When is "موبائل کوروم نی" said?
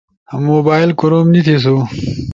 0.47-1.41